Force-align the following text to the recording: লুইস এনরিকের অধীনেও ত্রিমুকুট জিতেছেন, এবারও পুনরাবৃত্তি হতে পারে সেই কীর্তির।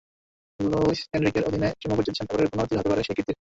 লুইস 0.59 1.01
এনরিকের 1.13 1.47
অধীনেও 1.47 1.77
ত্রিমুকুট 1.79 2.03
জিতেছেন, 2.07 2.25
এবারও 2.25 2.49
পুনরাবৃত্তি 2.51 2.77
হতে 2.79 2.89
পারে 2.91 3.01
সেই 3.01 3.15
কীর্তির। 3.15 3.29